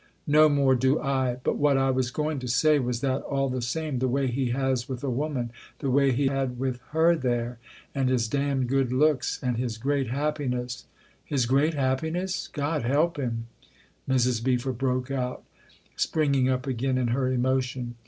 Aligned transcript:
"No 0.25 0.49
more 0.49 0.73
do 0.73 0.99
I. 0.99 1.37
But 1.43 1.59
what 1.59 1.77
I 1.77 1.91
was 1.91 2.09
going 2.09 2.39
to 2.39 2.47
say 2.47 2.79
was 2.79 3.01
that, 3.01 3.21
all 3.21 3.49
the 3.49 3.61
same, 3.61 3.99
the 3.99 4.07
way 4.07 4.25
he 4.25 4.49
has 4.49 4.89
with 4.89 5.03
a 5.03 5.11
woman, 5.11 5.51
the 5.77 5.91
way 5.91 6.11
he 6.11 6.25
had 6.25 6.57
with 6.57 6.79
her 6.89 7.15
there, 7.15 7.59
and 7.93 8.09
his 8.09 8.27
damned 8.27 8.67
good 8.67 8.91
looks 8.91 9.39
and 9.43 9.57
his 9.57 9.77
great 9.77 10.07
happiness" 10.09 10.85
His 11.31 11.45
great 11.45 11.75
happiness? 11.75 12.47
God 12.47 12.81
help 12.81 13.17
him!" 13.17 13.45
Mrs. 14.09 14.43
Beever 14.43 14.73
broke 14.73 15.11
out, 15.11 15.43
springing 15.95 16.49
up 16.49 16.65
again 16.65 16.97
in 16.97 17.09
her 17.09 17.31
emotion. 17.31 17.93